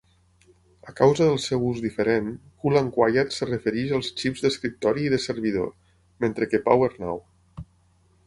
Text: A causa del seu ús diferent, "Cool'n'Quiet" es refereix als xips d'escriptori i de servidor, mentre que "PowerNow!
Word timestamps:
A 0.91 0.93
causa 0.99 1.25
del 1.31 1.35
seu 1.41 1.65
ús 1.65 1.81
diferent, 1.83 2.31
"Cool'n'Quiet" 2.63 3.35
es 3.35 3.43
refereix 3.49 3.93
als 3.97 4.09
xips 4.21 4.43
d'escriptori 4.45 5.05
i 5.09 5.11
de 5.15 5.21
servidor, 5.27 5.71
mentre 6.25 6.47
que 6.55 6.61
"PowerNow! 6.71 7.21